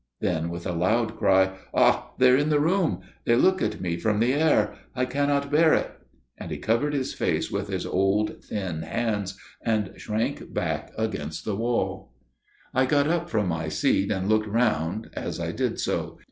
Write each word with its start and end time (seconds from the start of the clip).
Then, 0.19 0.49
with 0.49 0.65
a 0.65 0.71
loud 0.73 1.15
cry, 1.15 1.51
"Ah! 1.75 2.09
they 2.17 2.31
are 2.31 2.35
in 2.35 2.49
the 2.49 2.59
room! 2.59 3.01
They 3.25 3.35
look 3.35 3.61
at 3.61 3.79
me 3.79 3.97
from 3.97 4.19
the 4.19 4.33
air! 4.33 4.73
I 4.95 5.05
cannot 5.05 5.51
bear 5.51 5.75
it." 5.75 5.91
And 6.39 6.49
he 6.49 6.57
covered 6.57 6.95
his 6.95 7.13
face 7.13 7.51
with 7.51 7.67
his 7.67 7.85
old 7.85 8.43
thin 8.43 8.81
hands, 8.81 9.37
and 9.61 9.91
shrank 9.97 10.51
back 10.55 10.91
against 10.97 11.45
the 11.45 11.55
wall. 11.55 12.15
I 12.73 12.87
got 12.87 13.05
up 13.05 13.29
from 13.29 13.45
my 13.49 13.67
seat, 13.69 14.11
and 14.11 14.27
looked 14.27 14.47
round 14.47 15.07
as 15.15 15.39
I 15.39 15.51
did 15.51 15.79
so. 15.79 16.19